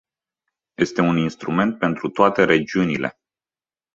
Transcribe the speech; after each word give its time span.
Este 0.77 1.01
un 1.03 1.17
instrument 1.19 1.77
pentru 1.79 2.09
toate 2.09 2.43
regiunile. 2.45 3.19